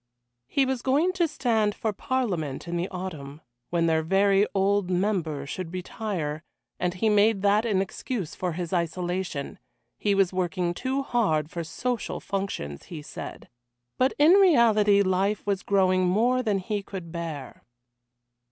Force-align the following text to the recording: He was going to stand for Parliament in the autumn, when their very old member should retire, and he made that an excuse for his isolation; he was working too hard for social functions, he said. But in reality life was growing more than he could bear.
He 0.47 0.65
was 0.65 0.81
going 0.81 1.13
to 1.13 1.27
stand 1.27 1.75
for 1.75 1.93
Parliament 1.93 2.67
in 2.67 2.75
the 2.75 2.87
autumn, 2.89 3.39
when 3.69 3.85
their 3.85 4.01
very 4.01 4.47
old 4.55 4.89
member 4.89 5.45
should 5.45 5.71
retire, 5.71 6.41
and 6.79 6.95
he 6.95 7.07
made 7.07 7.43
that 7.43 7.67
an 7.67 7.83
excuse 7.83 8.33
for 8.33 8.53
his 8.53 8.73
isolation; 8.73 9.59
he 9.99 10.15
was 10.15 10.33
working 10.33 10.73
too 10.73 11.03
hard 11.03 11.51
for 11.51 11.63
social 11.63 12.19
functions, 12.19 12.85
he 12.85 13.03
said. 13.03 13.47
But 13.99 14.13
in 14.17 14.31
reality 14.31 15.03
life 15.03 15.45
was 15.45 15.61
growing 15.61 16.05
more 16.07 16.41
than 16.41 16.57
he 16.57 16.81
could 16.81 17.11
bear. 17.11 17.61